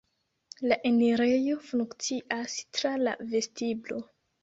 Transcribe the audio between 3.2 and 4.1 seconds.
vestiblo.